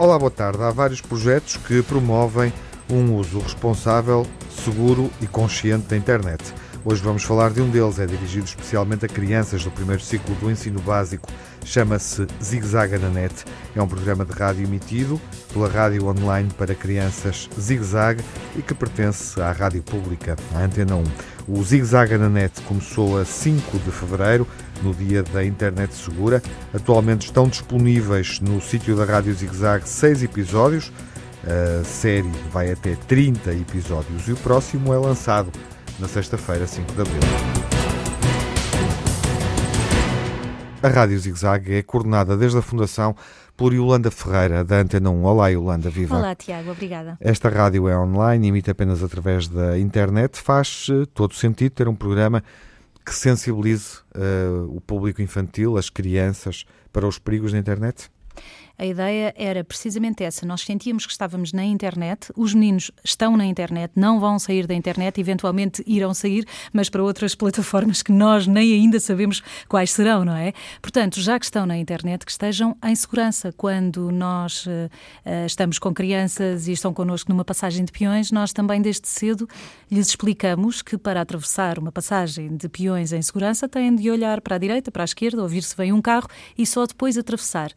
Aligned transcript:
Olá, 0.00 0.18
boa 0.18 0.30
tarde. 0.30 0.62
Há 0.62 0.70
vários 0.70 1.02
projetos 1.02 1.58
que 1.58 1.82
promovem 1.82 2.50
um 2.90 3.16
uso 3.16 3.38
responsável, 3.38 4.26
seguro 4.64 5.10
e 5.20 5.26
consciente 5.26 5.88
da 5.88 5.94
internet. 5.94 6.42
Hoje 6.82 7.02
vamos 7.02 7.24
falar 7.24 7.50
de 7.50 7.60
um 7.60 7.68
deles, 7.68 7.98
é 7.98 8.06
dirigido 8.06 8.46
especialmente 8.46 9.04
a 9.04 9.08
crianças 9.08 9.62
do 9.62 9.70
primeiro 9.70 10.02
ciclo 10.02 10.34
do 10.36 10.50
ensino 10.50 10.80
básico. 10.80 11.28
Chama-se 11.62 12.26
Zigzaga 12.42 12.98
na 12.98 13.10
Net. 13.10 13.44
É 13.76 13.82
um 13.82 13.86
programa 13.86 14.24
de 14.24 14.32
rádio 14.32 14.64
emitido 14.64 15.20
pela 15.52 15.68
rádio 15.68 16.06
online 16.06 16.48
para 16.56 16.74
crianças 16.74 17.50
Zigzag 17.60 18.24
e 18.56 18.62
que 18.62 18.72
pertence 18.72 19.38
à 19.42 19.52
rádio 19.52 19.82
pública, 19.82 20.36
à 20.54 20.64
Antena 20.64 20.96
1. 20.96 21.04
O 21.48 21.62
Zigzaga 21.62 22.16
na 22.16 22.30
Net 22.30 22.62
começou 22.62 23.20
a 23.20 23.26
5 23.26 23.78
de 23.80 23.90
fevereiro, 23.90 24.46
no 24.82 24.94
dia 24.94 25.22
da 25.22 25.44
internet 25.44 25.94
segura. 25.94 26.42
Atualmente 26.72 27.26
estão 27.26 27.46
disponíveis 27.46 28.40
no 28.40 28.58
sítio 28.58 28.96
da 28.96 29.04
Rádio 29.04 29.34
Zigzag 29.34 29.86
seis 29.86 30.22
episódios. 30.22 30.90
A 31.44 31.84
série 31.84 32.32
vai 32.50 32.72
até 32.72 32.96
30 33.06 33.52
episódios 33.52 34.28
e 34.28 34.32
o 34.32 34.36
próximo 34.36 34.94
é 34.94 34.98
lançado 34.98 35.52
na 36.00 36.08
sexta-feira, 36.08 36.66
5 36.66 36.92
de 36.92 37.00
abril. 37.02 37.20
A 40.82 40.88
Rádio 40.88 41.18
Zigzag 41.18 41.74
é 41.74 41.82
coordenada 41.82 42.36
desde 42.38 42.58
a 42.58 42.62
fundação 42.62 43.14
por 43.54 43.74
Yolanda 43.74 44.10
Ferreira, 44.10 44.64
da 44.64 44.76
Antena 44.76 45.10
1. 45.10 45.24
Olá, 45.24 45.48
Yolanda, 45.48 45.90
viva. 45.90 46.16
Olá, 46.16 46.34
Tiago, 46.34 46.70
obrigada. 46.70 47.18
Esta 47.20 47.50
rádio 47.50 47.86
é 47.86 47.98
online, 47.98 48.48
emite 48.48 48.70
apenas 48.70 49.02
através 49.02 49.46
da 49.46 49.78
internet. 49.78 50.40
Faz 50.40 50.88
uh, 50.88 51.04
todo 51.06 51.34
sentido 51.34 51.72
ter 51.72 51.86
um 51.86 51.94
programa 51.94 52.42
que 53.04 53.14
sensibilize 53.14 53.98
uh, 54.16 54.74
o 54.74 54.80
público 54.80 55.20
infantil, 55.20 55.76
as 55.76 55.90
crianças, 55.90 56.64
para 56.90 57.06
os 57.06 57.18
perigos 57.18 57.52
da 57.52 57.58
internet? 57.58 58.10
A 58.80 58.86
ideia 58.86 59.34
era 59.36 59.62
precisamente 59.62 60.24
essa. 60.24 60.46
Nós 60.46 60.62
sentíamos 60.62 61.04
que 61.04 61.12
estávamos 61.12 61.52
na 61.52 61.62
internet, 61.62 62.32
os 62.34 62.54
meninos 62.54 62.90
estão 63.04 63.36
na 63.36 63.44
internet, 63.44 63.92
não 63.94 64.18
vão 64.18 64.38
sair 64.38 64.66
da 64.66 64.72
internet, 64.72 65.20
eventualmente 65.20 65.84
irão 65.86 66.14
sair, 66.14 66.46
mas 66.72 66.88
para 66.88 67.02
outras 67.02 67.34
plataformas 67.36 68.02
que 68.02 68.10
nós 68.10 68.46
nem 68.46 68.72
ainda 68.72 68.98
sabemos 68.98 69.42
quais 69.68 69.90
serão, 69.90 70.24
não 70.24 70.34
é? 70.34 70.54
Portanto, 70.80 71.20
já 71.20 71.38
que 71.38 71.44
estão 71.44 71.66
na 71.66 71.76
internet, 71.76 72.24
que 72.24 72.32
estejam 72.32 72.74
em 72.82 72.94
segurança. 72.96 73.52
Quando 73.54 74.10
nós 74.10 74.64
uh, 74.64 74.88
estamos 75.44 75.78
com 75.78 75.92
crianças 75.92 76.66
e 76.66 76.72
estão 76.72 76.94
connosco 76.94 77.30
numa 77.30 77.44
passagem 77.44 77.84
de 77.84 77.92
peões, 77.92 78.32
nós 78.32 78.50
também 78.50 78.80
desde 78.80 79.08
cedo 79.08 79.46
lhes 79.90 80.08
explicamos 80.08 80.80
que 80.80 80.96
para 80.96 81.20
atravessar 81.20 81.78
uma 81.78 81.92
passagem 81.92 82.56
de 82.56 82.66
peões 82.66 83.12
em 83.12 83.20
segurança 83.20 83.68
têm 83.68 83.94
de 83.94 84.10
olhar 84.10 84.40
para 84.40 84.56
a 84.56 84.58
direita, 84.58 84.90
para 84.90 85.02
a 85.02 85.04
esquerda, 85.04 85.42
ouvir 85.42 85.62
se 85.64 85.76
vem 85.76 85.92
um 85.92 86.00
carro 86.00 86.28
e 86.56 86.64
só 86.64 86.86
depois 86.86 87.18
atravessar 87.18 87.74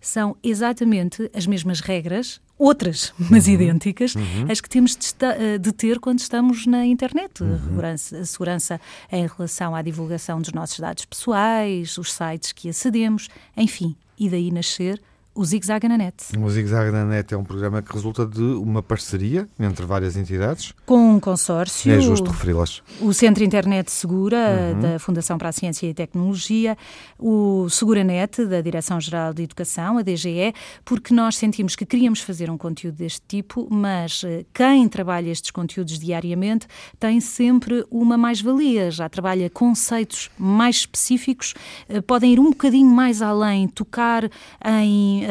são 0.00 0.36
exatamente 0.42 1.30
as 1.34 1.46
mesmas 1.46 1.80
regras, 1.80 2.40
outras, 2.58 3.12
mas 3.30 3.46
uhum. 3.46 3.54
idênticas, 3.54 4.14
uhum. 4.14 4.46
as 4.50 4.60
que 4.60 4.68
temos 4.68 4.96
de, 4.96 5.14
eh, 5.20 5.58
de, 5.58 5.72
ter 5.72 5.98
quando 5.98 6.18
estamos 6.18 6.66
na 6.66 6.84
internet. 6.84 7.42
Uhum. 7.42 7.58
Segurança, 7.58 8.24
segurança 8.24 8.80
em 9.10 9.26
relação 9.26 9.74
à 9.74 9.82
divulgação 9.82 10.40
dos 10.40 10.52
nossos 10.52 10.78
dados 10.78 11.04
pessoais, 11.04 11.96
os 11.98 12.12
sites 12.12 12.52
que 12.52 12.68
acedemos, 12.68 13.28
enfim, 13.56 13.96
e 14.18 14.28
daí 14.28 14.50
nascer 14.50 15.00
o 15.40 15.44
Zigzag 15.46 15.88
na 15.88 15.96
Net. 15.96 16.36
O 16.38 16.50
Zigzag 16.50 16.90
na 16.90 17.02
Net 17.02 17.32
é 17.32 17.36
um 17.36 17.44
programa 17.44 17.80
que 17.80 17.90
resulta 17.94 18.26
de 18.26 18.42
uma 18.42 18.82
parceria 18.82 19.48
entre 19.58 19.86
várias 19.86 20.14
entidades. 20.14 20.74
Com 20.84 21.14
um 21.14 21.18
consórcio. 21.18 21.90
É 21.90 21.98
justo 21.98 22.30
referi-las. 22.30 22.82
O 23.00 23.14
Centro 23.14 23.42
Internet 23.42 23.90
Segura, 23.90 24.74
uhum. 24.74 24.80
da 24.80 24.98
Fundação 24.98 25.38
para 25.38 25.48
a 25.48 25.52
Ciência 25.52 25.86
e 25.86 25.94
Tecnologia, 25.94 26.76
o 27.18 27.66
SeguraNet, 27.70 28.44
da 28.44 28.60
Direção-Geral 28.60 29.32
de 29.32 29.44
Educação, 29.44 29.96
a 29.96 30.02
DGE, 30.02 30.52
porque 30.84 31.14
nós 31.14 31.38
sentimos 31.38 31.74
que 31.74 31.86
queríamos 31.86 32.20
fazer 32.20 32.50
um 32.50 32.58
conteúdo 32.58 32.96
deste 32.96 33.22
tipo, 33.26 33.66
mas 33.70 34.20
eh, 34.26 34.44
quem 34.52 34.86
trabalha 34.90 35.30
estes 35.30 35.50
conteúdos 35.50 35.98
diariamente 35.98 36.66
tem 36.98 37.18
sempre 37.18 37.86
uma 37.90 38.18
mais-valia, 38.18 38.90
já 38.90 39.08
trabalha 39.08 39.48
conceitos 39.48 40.30
mais 40.36 40.76
específicos, 40.76 41.54
eh, 41.88 42.02
podem 42.02 42.34
ir 42.34 42.38
um 42.38 42.50
bocadinho 42.50 42.90
mais 42.90 43.22
além, 43.22 43.66
tocar 43.68 44.28
em 44.62 45.29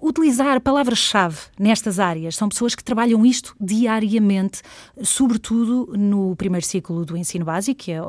utilizar 0.00 0.60
palavras-chave 0.60 1.38
nestas 1.58 1.98
áreas. 1.98 2.36
São 2.36 2.48
pessoas 2.48 2.74
que 2.74 2.82
trabalham 2.82 3.24
isto 3.24 3.54
diariamente, 3.60 4.62
sobretudo 5.02 5.92
no 5.96 6.34
primeiro 6.36 6.64
ciclo 6.64 7.04
do 7.04 7.16
ensino 7.16 7.44
básico, 7.44 7.78
que 7.78 7.92
é 7.92 8.02
uh, 8.02 8.06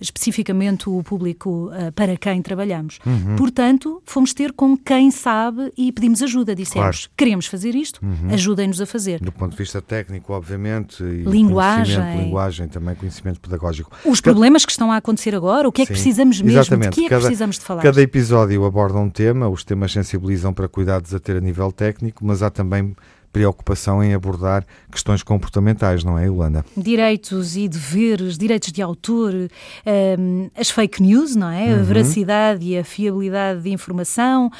especificamente 0.00 0.88
o 0.88 1.02
público 1.02 1.70
para 1.94 2.16
quem 2.16 2.40
trabalhamos. 2.42 2.98
Uhum. 3.04 3.36
Portanto, 3.36 4.02
fomos 4.04 4.32
ter 4.32 4.52
com 4.52 4.76
quem 4.76 5.10
sabe 5.10 5.72
e 5.76 5.92
pedimos 5.92 6.22
ajuda. 6.22 6.54
Dissemos, 6.54 7.06
claro. 7.06 7.12
queremos 7.16 7.46
fazer 7.46 7.74
isto, 7.74 8.00
uhum. 8.02 8.32
ajudem-nos 8.32 8.80
a 8.80 8.86
fazer. 8.86 9.20
Do 9.20 9.32
ponto 9.32 9.52
de 9.52 9.58
vista 9.58 9.80
técnico, 9.80 10.32
obviamente, 10.32 11.02
e 11.02 11.22
linguagem, 11.22 12.24
linguagem 12.24 12.68
também, 12.68 12.94
conhecimento 12.94 13.40
pedagógico. 13.40 13.90
Os 14.04 14.20
problemas 14.20 14.64
que 14.64 14.72
estão 14.72 14.90
a 14.92 14.96
acontecer 14.96 15.34
agora, 15.34 15.68
o 15.68 15.72
que 15.72 15.82
é 15.82 15.86
que 15.86 15.94
Sim, 15.94 16.02
precisamos 16.02 16.40
mesmo, 16.40 16.58
exatamente. 16.58 16.90
de 16.90 16.94
que 16.94 17.00
é 17.00 17.04
que 17.04 17.08
cada, 17.10 17.20
precisamos 17.22 17.58
de 17.58 17.64
falar? 17.64 17.82
Cada 17.82 18.02
episódio 18.02 18.64
aborda 18.64 18.98
um 18.98 19.10
tema, 19.10 19.48
os 19.48 19.59
temas 19.64 19.92
sensibilizam 19.92 20.52
para 20.52 20.68
cuidados 20.68 21.14
a 21.14 21.20
ter 21.20 21.36
a 21.36 21.40
nível 21.40 21.70
técnico, 21.72 22.24
mas 22.24 22.42
há 22.42 22.50
também 22.50 22.94
preocupação 23.32 24.02
em 24.02 24.12
abordar 24.12 24.66
questões 24.90 25.22
comportamentais, 25.22 26.02
não 26.02 26.18
é, 26.18 26.26
Yolanda? 26.26 26.64
Direitos 26.76 27.56
e 27.56 27.68
deveres, 27.68 28.36
direitos 28.36 28.72
de 28.72 28.82
autor, 28.82 29.32
um, 29.34 30.50
as 30.56 30.70
fake 30.70 31.02
news, 31.02 31.36
não 31.36 31.48
é? 31.48 31.66
Uhum. 31.66 31.80
A 31.80 31.82
veracidade 31.82 32.66
e 32.66 32.76
a 32.76 32.84
fiabilidade 32.84 33.62
de 33.62 33.70
informação, 33.70 34.50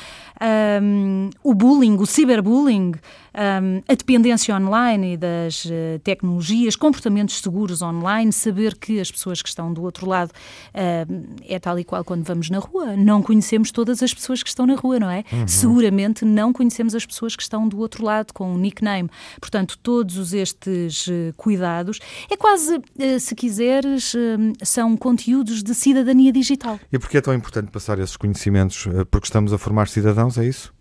um, 0.83 1.31
o 1.43 1.53
bullying, 1.53 1.97
o 1.99 2.07
ciberbullying, 2.07 2.93
um, 3.35 3.83
a 3.89 3.95
dependência 3.95 4.55
online 4.55 5.15
e 5.15 5.17
das 5.17 5.65
uh, 5.65 5.99
tecnologias, 6.03 6.77
comportamentos 6.77 7.41
seguros 7.41 7.83
online, 7.83 8.33
saber 8.33 8.77
que 8.77 9.01
as 9.01 9.11
pessoas 9.11 9.43
que 9.43 9.49
estão 9.49 9.73
do 9.73 9.83
outro 9.83 10.09
lado 10.09 10.31
uh, 10.31 11.37
é 11.49 11.59
tal 11.59 11.79
e 11.79 11.85
qual 11.85 12.05
quando 12.05 12.25
vamos 12.25 12.51
na 12.51 12.59
rua. 12.59 12.97
Não 12.97 13.23
conhecemos 13.23 13.71
todas 13.71 14.03
as 14.03 14.13
pessoas 14.13 14.43
que 14.43 14.49
estão 14.49 14.67
na 14.67 14.75
rua, 14.75 14.99
não 14.99 15.11
é? 15.11 15.25
Uhum. 15.33 15.49
Seguramente 15.49 16.25
não 16.25 16.53
conhecemos 16.53 16.95
as 16.95 17.07
pessoas 17.07 17.37
que 17.37 17.43
estão 17.43 17.69
do 17.69 17.79
outro 17.79 18.05
lado 18.05 18.33
com 18.33 18.53
um 18.53 18.59
nickname. 18.59 19.09
Portanto, 19.41 19.79
todos 19.83 20.33
estes 20.33 21.07
uh, 21.07 21.33
cuidados 21.37 21.99
é 22.31 22.37
quase, 22.37 22.81
se 23.21 23.35
quiseres, 23.35 24.15
são 24.63 24.97
conteúdos 24.97 25.63
de 25.63 25.75
cidadania 25.75 26.33
digital. 26.33 26.79
E 26.93 26.99
porquê 26.99 27.19
é 27.19 27.21
tão 27.21 27.35
importante 27.35 27.71
passar 27.71 27.99
esses 27.99 28.17
conhecimentos? 28.17 28.89
Porque 29.11 29.27
estamos 29.27 29.53
a 29.53 29.59
formar 29.59 29.89
cidadãos, 29.89 30.39
é 30.39 30.47
isso? 30.47 30.73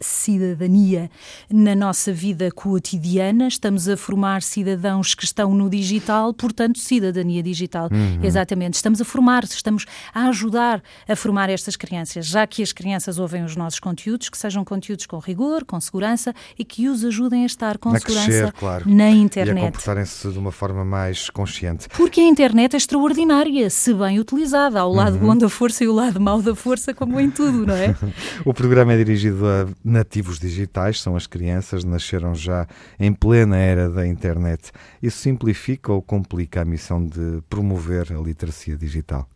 Cidadania 0.00 1.10
na 1.52 1.74
nossa 1.74 2.12
vida 2.12 2.50
cotidiana, 2.50 3.48
estamos 3.48 3.88
a 3.88 3.96
formar 3.96 4.42
cidadãos 4.42 5.14
que 5.14 5.24
estão 5.24 5.54
no 5.54 5.68
digital, 5.68 6.32
portanto, 6.32 6.78
cidadania 6.78 7.42
digital. 7.42 7.88
Uhum. 7.92 8.20
Exatamente. 8.22 8.74
Estamos 8.74 9.00
a 9.00 9.04
formar, 9.04 9.44
estamos 9.44 9.84
a 10.14 10.28
ajudar 10.28 10.82
a 11.06 11.14
formar 11.14 11.50
estas 11.50 11.76
crianças, 11.76 12.26
já 12.26 12.46
que 12.46 12.62
as 12.62 12.72
crianças 12.72 13.18
ouvem 13.18 13.44
os 13.44 13.56
nossos 13.56 13.78
conteúdos, 13.78 14.28
que 14.28 14.38
sejam 14.38 14.64
conteúdos 14.64 15.06
com 15.06 15.18
rigor, 15.18 15.64
com 15.64 15.78
segurança 15.80 16.34
e 16.58 16.64
que 16.64 16.88
os 16.88 17.04
ajudem 17.04 17.42
a 17.42 17.46
estar 17.46 17.78
com 17.78 17.90
a 17.90 17.98
segurança 17.98 18.26
crescer, 18.26 18.52
claro. 18.52 18.84
na 18.88 19.10
internet. 19.10 19.56
E 19.56 19.60
a 19.60 19.64
comportarem-se 19.66 20.30
de 20.30 20.38
uma 20.38 20.52
forma 20.52 20.84
mais 20.84 21.28
consciente. 21.28 21.88
Porque 21.90 22.20
a 22.20 22.24
internet 22.24 22.74
é 22.74 22.76
extraordinária, 22.76 23.68
se 23.68 23.92
bem 23.92 24.18
utilizada, 24.18 24.80
ao 24.80 24.92
lado 24.92 25.14
uhum. 25.18 25.26
bom 25.26 25.36
da 25.36 25.48
força 25.48 25.84
e 25.84 25.88
o 25.88 25.94
lado 25.94 26.20
mau 26.20 26.40
da 26.40 26.54
força, 26.54 26.94
como 26.94 27.18
em 27.20 27.30
tudo, 27.30 27.66
não 27.66 27.74
é? 27.74 27.94
o 28.44 28.54
programa 28.54 28.92
é 28.92 28.96
dirigido 28.96 29.46
a 29.46 29.66
nativos 29.90 30.38
digitais, 30.38 31.00
são 31.00 31.16
as 31.16 31.26
crianças, 31.26 31.84
nasceram 31.84 32.34
já 32.34 32.66
em 32.98 33.12
plena 33.12 33.56
era 33.56 33.90
da 33.90 34.06
internet. 34.06 34.72
Isso 35.02 35.18
simplifica 35.18 35.92
ou 35.92 36.00
complica 36.00 36.62
a 36.62 36.64
missão 36.64 37.04
de 37.04 37.42
promover 37.48 38.12
a 38.12 38.20
literacia 38.20 38.76
digital? 38.76 39.28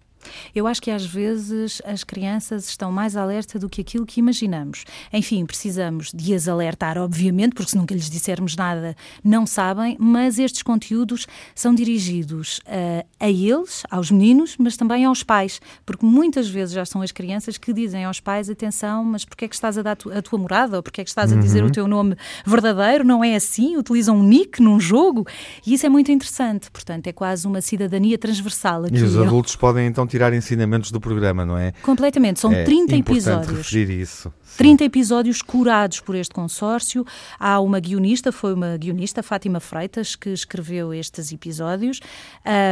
Eu 0.54 0.66
acho 0.66 0.80
que 0.80 0.90
às 0.90 1.04
vezes 1.04 1.80
as 1.84 2.04
crianças 2.04 2.68
estão 2.68 2.90
mais 2.90 3.16
alerta 3.16 3.58
do 3.58 3.68
que 3.68 3.80
aquilo 3.80 4.06
que 4.06 4.20
imaginamos. 4.20 4.84
Enfim, 5.12 5.44
precisamos 5.46 6.10
de 6.12 6.34
as 6.34 6.48
alertar, 6.48 6.98
obviamente, 6.98 7.54
porque 7.54 7.70
se 7.70 7.76
nunca 7.76 7.94
lhes 7.94 8.10
dissermos 8.10 8.56
nada, 8.56 8.96
não 9.22 9.46
sabem, 9.46 9.96
mas 9.98 10.38
estes 10.38 10.62
conteúdos 10.62 11.26
são 11.54 11.74
dirigidos 11.74 12.58
uh, 12.60 13.06
a 13.18 13.30
eles, 13.30 13.82
aos 13.90 14.10
meninos, 14.10 14.56
mas 14.58 14.76
também 14.76 15.04
aos 15.04 15.22
pais, 15.22 15.60
porque 15.84 16.04
muitas 16.04 16.48
vezes 16.48 16.74
já 16.74 16.84
são 16.84 17.02
as 17.02 17.12
crianças 17.12 17.58
que 17.58 17.72
dizem 17.72 18.04
aos 18.04 18.20
pais: 18.20 18.48
atenção, 18.48 19.04
mas 19.04 19.24
porquê 19.24 19.44
é 19.46 19.48
que 19.48 19.54
estás 19.54 19.78
a 19.78 19.82
dar 19.82 19.96
a 20.14 20.22
tua 20.22 20.38
morada? 20.38 20.76
Ou 20.76 20.82
porquê 20.82 21.00
é 21.00 21.04
que 21.04 21.10
estás 21.10 21.32
a 21.32 21.36
dizer 21.36 21.62
uhum. 21.62 21.68
o 21.68 21.72
teu 21.72 21.86
nome 21.86 22.16
verdadeiro? 22.46 23.04
Não 23.04 23.22
é 23.22 23.34
assim? 23.34 23.76
Utilizam 23.76 24.16
um 24.16 24.22
nick 24.22 24.62
num 24.62 24.80
jogo? 24.80 25.26
E 25.66 25.74
isso 25.74 25.86
é 25.86 25.88
muito 25.88 26.10
interessante. 26.10 26.70
Portanto, 26.70 27.06
é 27.06 27.12
quase 27.12 27.46
uma 27.46 27.60
cidadania 27.60 28.18
transversal 28.18 28.84
aqui. 28.84 28.96
E 28.96 29.02
os 29.02 29.16
adultos 29.16 29.56
podem 29.56 29.86
então 29.86 30.06
tirar 30.14 30.32
ensinamentos 30.32 30.92
do 30.92 31.00
programa, 31.00 31.44
não 31.44 31.58
é? 31.58 31.72
Completamente, 31.82 32.38
são 32.38 32.52
é 32.52 32.62
30 32.62 32.94
episódios. 32.94 33.58
referir 33.58 33.90
isso. 33.90 34.32
30 34.56 34.84
episódios 34.84 35.42
curados 35.42 35.98
por 35.98 36.14
este 36.14 36.32
consórcio. 36.32 37.04
Há 37.40 37.58
uma 37.58 37.80
guionista, 37.80 38.30
foi 38.30 38.54
uma 38.54 38.76
guionista, 38.76 39.24
Fátima 39.24 39.58
Freitas, 39.58 40.14
que 40.14 40.30
escreveu 40.30 40.94
estes 40.94 41.32
episódios 41.32 41.98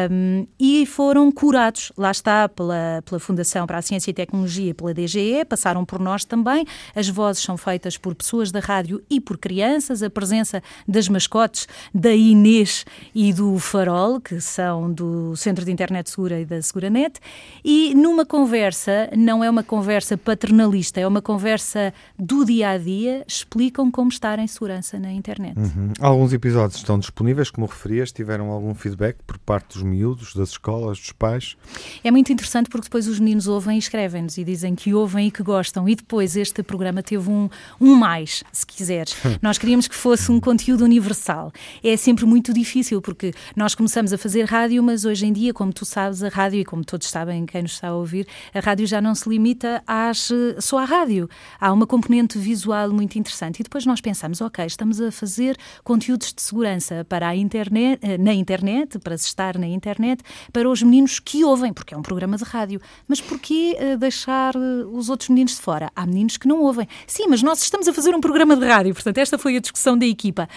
um, 0.08 0.46
e 0.60 0.86
foram 0.86 1.32
curados, 1.32 1.90
lá 1.96 2.12
está, 2.12 2.48
pela, 2.48 3.02
pela 3.04 3.18
Fundação 3.18 3.66
para 3.66 3.78
a 3.78 3.82
Ciência 3.82 4.12
e 4.12 4.14
Tecnologia 4.14 4.70
e 4.70 4.74
pela 4.74 4.94
DGE, 4.94 5.44
passaram 5.48 5.84
por 5.84 5.98
nós 5.98 6.24
também. 6.24 6.64
As 6.94 7.08
vozes 7.08 7.42
são 7.42 7.56
feitas 7.56 7.96
por 7.96 8.14
pessoas 8.14 8.52
da 8.52 8.60
rádio 8.60 9.02
e 9.10 9.20
por 9.20 9.36
crianças. 9.36 10.00
A 10.04 10.10
presença 10.10 10.62
das 10.86 11.08
mascotes 11.08 11.66
da 11.92 12.14
Inês 12.14 12.84
e 13.12 13.32
do 13.32 13.58
Farol, 13.58 14.20
que 14.20 14.40
são 14.40 14.92
do 14.92 15.34
Centro 15.34 15.64
de 15.64 15.72
Internet 15.72 16.08
Segura 16.08 16.38
e 16.38 16.44
da 16.44 16.62
Seguranet. 16.62 17.18
E 17.64 17.94
numa 17.94 18.26
conversa, 18.26 19.08
não 19.16 19.44
é 19.44 19.48
uma 19.48 19.62
conversa 19.62 20.16
paternalista, 20.16 21.00
é 21.00 21.06
uma 21.06 21.22
conversa 21.22 21.94
do 22.18 22.44
dia 22.44 22.70
a 22.70 22.78
dia 22.78 23.24
explicam 23.26 23.88
como 23.90 24.08
estar 24.08 24.38
em 24.40 24.46
segurança 24.48 24.98
na 24.98 25.12
internet. 25.12 25.56
Uhum. 25.56 25.92
Alguns 26.00 26.32
episódios 26.32 26.78
estão 26.78 26.98
disponíveis, 26.98 27.50
como 27.50 27.66
referias, 27.66 28.10
tiveram 28.10 28.50
algum 28.50 28.74
feedback 28.74 29.16
por 29.24 29.38
parte 29.38 29.74
dos 29.74 29.82
miúdos, 29.84 30.34
das 30.34 30.50
escolas, 30.50 30.98
dos 30.98 31.12
pais? 31.12 31.56
É 32.02 32.10
muito 32.10 32.32
interessante 32.32 32.68
porque 32.68 32.86
depois 32.86 33.06
os 33.06 33.20
meninos 33.20 33.46
ouvem 33.46 33.76
e 33.76 33.78
escrevem-nos 33.78 34.38
e 34.38 34.44
dizem 34.44 34.74
que 34.74 34.92
ouvem 34.92 35.28
e 35.28 35.30
que 35.30 35.42
gostam. 35.42 35.88
E 35.88 35.94
depois 35.94 36.36
este 36.36 36.64
programa 36.64 37.00
teve 37.00 37.30
um, 37.30 37.48
um 37.80 37.94
mais, 37.94 38.42
se 38.50 38.66
quiseres. 38.66 39.14
nós 39.40 39.56
queríamos 39.56 39.86
que 39.86 39.94
fosse 39.94 40.32
um 40.32 40.40
conteúdo 40.40 40.82
universal. 40.82 41.52
É 41.82 41.96
sempre 41.96 42.24
muito 42.26 42.52
difícil 42.52 43.00
porque 43.00 43.32
nós 43.54 43.76
começamos 43.76 44.12
a 44.12 44.18
fazer 44.18 44.44
rádio, 44.46 44.82
mas 44.82 45.04
hoje 45.04 45.26
em 45.26 45.32
dia, 45.32 45.54
como 45.54 45.72
tu 45.72 45.84
sabes, 45.84 46.24
a 46.24 46.28
rádio, 46.28 46.58
e 46.58 46.64
como 46.64 46.84
todos 46.84 47.08
sabem, 47.08 47.21
quem 47.46 47.62
nos 47.62 47.72
está 47.72 47.88
a 47.88 47.94
ouvir, 47.94 48.26
a 48.54 48.60
rádio 48.60 48.86
já 48.86 49.00
não 49.00 49.14
se 49.14 49.28
limita 49.28 49.82
às, 49.86 50.30
só 50.60 50.78
à 50.78 50.84
rádio 50.84 51.28
há 51.60 51.72
uma 51.72 51.86
componente 51.86 52.38
visual 52.38 52.90
muito 52.90 53.18
interessante. 53.18 53.60
E 53.60 53.62
depois 53.62 53.86
nós 53.86 54.00
pensamos, 54.00 54.40
ok, 54.40 54.64
estamos 54.64 55.00
a 55.00 55.10
fazer 55.10 55.56
conteúdos 55.84 56.32
de 56.32 56.42
segurança 56.42 57.04
para 57.08 57.28
a 57.28 57.36
internet, 57.36 57.98
eh, 58.02 58.18
na 58.18 58.32
internet, 58.34 58.98
para 58.98 59.16
se 59.16 59.26
estar 59.26 59.58
na 59.58 59.66
internet, 59.66 60.22
para 60.52 60.68
os 60.68 60.82
meninos 60.82 61.18
que 61.18 61.44
ouvem, 61.44 61.72
porque 61.72 61.94
é 61.94 61.96
um 61.96 62.02
programa 62.02 62.36
de 62.36 62.44
rádio. 62.44 62.80
Mas 63.06 63.20
porquê 63.20 63.76
eh, 63.78 63.96
deixar 63.96 64.54
eh, 64.54 64.84
os 64.92 65.08
outros 65.08 65.28
meninos 65.28 65.56
de 65.56 65.60
fora? 65.60 65.90
Há 65.94 66.06
meninos 66.06 66.36
que 66.36 66.48
não 66.48 66.60
ouvem. 66.60 66.86
Sim, 67.06 67.26
mas 67.28 67.42
nós 67.42 67.62
estamos 67.62 67.88
a 67.88 67.92
fazer 67.92 68.14
um 68.14 68.20
programa 68.20 68.56
de 68.56 68.66
rádio, 68.66 68.94
portanto, 68.94 69.18
esta 69.18 69.38
foi 69.38 69.56
a 69.56 69.60
discussão 69.60 69.96
da 69.96 70.06
equipa 70.06 70.48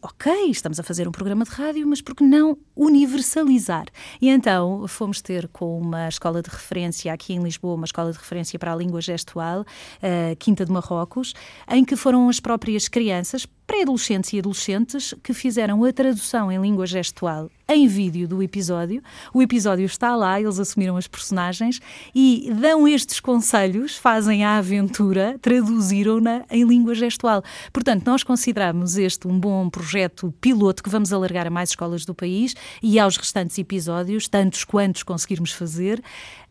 ok, 0.00 0.50
estamos 0.50 0.78
a 0.78 0.82
fazer 0.82 1.08
um 1.08 1.12
programa 1.12 1.44
de 1.44 1.50
rádio, 1.50 1.86
mas 1.86 2.00
por 2.00 2.14
que 2.14 2.24
não 2.24 2.56
universalizar? 2.76 3.86
E 4.20 4.28
então 4.28 4.86
fomos 4.86 5.20
ter 5.20 5.48
com 5.48 5.78
uma 5.78 6.08
escola 6.08 6.42
de 6.42 6.48
referência 6.48 7.12
aqui 7.12 7.34
em 7.34 7.42
Lisboa, 7.42 7.74
uma 7.74 7.84
escola 7.84 8.12
de 8.12 8.18
referência 8.18 8.58
para 8.58 8.72
a 8.72 8.76
língua 8.76 9.00
gestual, 9.00 9.62
uh, 9.62 10.36
Quinta 10.38 10.64
de 10.64 10.72
Marrocos, 10.72 11.34
em 11.68 11.84
que 11.84 11.96
foram 11.96 12.28
as 12.28 12.40
próprias 12.40 12.88
crianças, 12.88 13.46
pré-adolescentes 13.68 14.32
e 14.32 14.38
adolescentes 14.38 15.14
que 15.22 15.34
fizeram 15.34 15.84
a 15.84 15.92
tradução 15.92 16.50
em 16.50 16.58
língua 16.58 16.86
gestual 16.86 17.50
em 17.68 17.86
vídeo 17.86 18.26
do 18.26 18.42
episódio. 18.42 19.02
O 19.32 19.42
episódio 19.42 19.84
está 19.84 20.16
lá, 20.16 20.40
eles 20.40 20.58
assumiram 20.58 20.96
as 20.96 21.06
personagens 21.06 21.78
e 22.14 22.50
dão 22.58 22.88
estes 22.88 23.20
conselhos, 23.20 23.94
fazem 23.94 24.42
a 24.42 24.56
aventura, 24.56 25.38
traduziram-na 25.42 26.46
em 26.50 26.64
língua 26.64 26.94
gestual. 26.94 27.44
Portanto, 27.70 28.06
nós 28.06 28.22
consideramos 28.22 28.96
este 28.96 29.28
um 29.28 29.38
bom 29.38 29.68
projeto 29.68 30.32
piloto 30.40 30.82
que 30.82 30.88
vamos 30.88 31.12
alargar 31.12 31.46
a 31.46 31.50
mais 31.50 31.68
escolas 31.68 32.06
do 32.06 32.14
país 32.14 32.54
e 32.82 32.98
aos 32.98 33.18
restantes 33.18 33.58
episódios, 33.58 34.28
tantos 34.28 34.64
quantos 34.64 35.02
conseguirmos 35.02 35.52
fazer, 35.52 36.02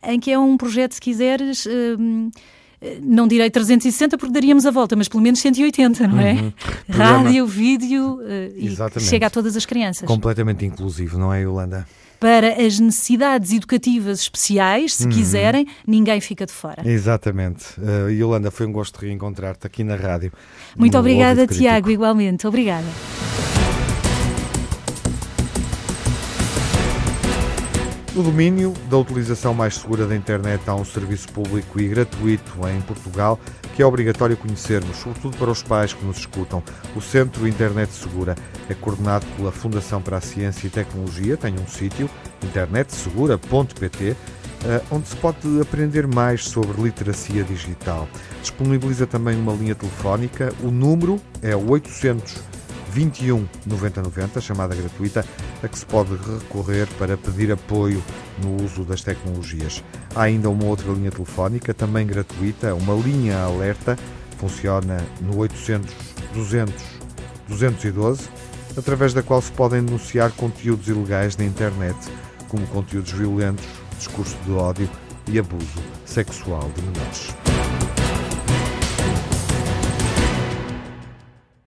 em 0.04 0.20
que 0.20 0.30
é 0.30 0.38
um 0.38 0.56
projeto, 0.56 0.92
se 0.94 1.00
quiseres. 1.00 1.66
Hum, 1.66 2.30
não 3.02 3.26
direi 3.26 3.50
360 3.50 4.16
porque 4.16 4.32
daríamos 4.32 4.64
a 4.64 4.70
volta, 4.70 4.94
mas 4.94 5.08
pelo 5.08 5.22
menos 5.22 5.40
180, 5.40 6.06
não 6.06 6.20
é? 6.20 6.32
Uhum. 6.34 6.52
Rádio, 6.88 7.46
vídeo 7.46 8.20
uh, 8.20 8.56
e 8.56 9.00
chega 9.00 9.26
a 9.26 9.30
todas 9.30 9.56
as 9.56 9.66
crianças. 9.66 10.06
Completamente 10.06 10.64
inclusivo, 10.64 11.18
não 11.18 11.32
é, 11.32 11.42
Yolanda? 11.42 11.86
Para 12.20 12.64
as 12.64 12.80
necessidades 12.80 13.52
educativas 13.52 14.20
especiais, 14.20 14.94
se 14.94 15.04
uhum. 15.04 15.10
quiserem, 15.10 15.66
ninguém 15.86 16.20
fica 16.20 16.44
de 16.44 16.52
fora. 16.52 16.82
Exatamente. 16.84 17.64
Uh, 17.78 18.10
Yolanda, 18.10 18.50
foi 18.50 18.66
um 18.66 18.72
gosto 18.72 18.98
reencontrar-te 18.98 19.66
aqui 19.66 19.84
na 19.84 19.94
rádio. 19.94 20.32
Muito 20.76 20.98
obrigada, 20.98 21.46
Tiago, 21.46 21.90
igualmente. 21.90 22.46
Obrigada. 22.46 22.86
O 28.18 28.22
domínio 28.22 28.74
da 28.90 28.96
utilização 28.96 29.54
mais 29.54 29.76
segura 29.76 30.04
da 30.04 30.16
internet 30.16 30.60
há 30.66 30.74
um 30.74 30.84
serviço 30.84 31.28
público 31.28 31.80
e 31.80 31.86
gratuito 31.86 32.52
em 32.68 32.80
Portugal 32.80 33.38
que 33.76 33.80
é 33.80 33.86
obrigatório 33.86 34.36
conhecermos, 34.36 34.96
sobretudo 34.96 35.36
para 35.36 35.52
os 35.52 35.62
pais 35.62 35.92
que 35.92 36.04
nos 36.04 36.18
escutam. 36.18 36.60
O 36.96 37.00
Centro 37.00 37.46
Internet 37.46 37.92
Segura 37.92 38.34
é 38.68 38.74
coordenado 38.74 39.24
pela 39.36 39.52
Fundação 39.52 40.02
para 40.02 40.16
a 40.16 40.20
Ciência 40.20 40.66
e 40.66 40.70
Tecnologia, 40.70 41.36
tem 41.36 41.54
um 41.54 41.66
sítio, 41.68 42.10
internetsegura.pt, 42.42 44.16
eh, 44.64 44.80
onde 44.90 45.06
se 45.06 45.14
pode 45.14 45.60
aprender 45.60 46.08
mais 46.08 46.44
sobre 46.44 46.82
literacia 46.82 47.44
digital. 47.44 48.08
Disponibiliza 48.40 49.06
também 49.06 49.38
uma 49.38 49.52
linha 49.52 49.76
telefónica, 49.76 50.52
o 50.64 50.72
número 50.72 51.20
é 51.40 51.54
800 51.54 52.57
21 52.98 53.46
90 53.64 54.02
90, 54.02 54.40
chamada 54.40 54.74
gratuita, 54.74 55.24
a 55.62 55.68
que 55.68 55.78
se 55.78 55.86
pode 55.86 56.16
recorrer 56.16 56.88
para 56.98 57.16
pedir 57.16 57.52
apoio 57.52 58.02
no 58.42 58.64
uso 58.64 58.84
das 58.84 59.02
tecnologias. 59.02 59.84
Há 60.16 60.22
ainda 60.22 60.50
uma 60.50 60.64
outra 60.64 60.90
linha 60.90 61.12
telefónica, 61.12 61.72
também 61.72 62.04
gratuita, 62.04 62.74
uma 62.74 62.94
linha 62.94 63.38
alerta, 63.38 63.96
funciona 64.38 65.00
no 65.20 65.38
800 65.38 65.94
200 66.34 66.74
212, 67.48 68.28
através 68.76 69.14
da 69.14 69.22
qual 69.22 69.40
se 69.40 69.52
podem 69.52 69.84
denunciar 69.84 70.32
conteúdos 70.32 70.88
ilegais 70.88 71.36
na 71.36 71.44
internet, 71.44 71.96
como 72.48 72.66
conteúdos 72.66 73.12
violentos, 73.12 73.64
discurso 73.96 74.36
de 74.44 74.50
ódio 74.50 74.90
e 75.28 75.38
abuso 75.38 75.80
sexual 76.04 76.68
de 76.74 76.82
menores. 76.82 77.47